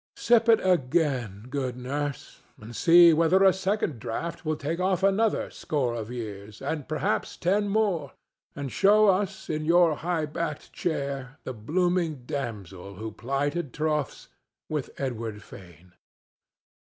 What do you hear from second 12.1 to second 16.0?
damsel who plighted troths with Edward Fane.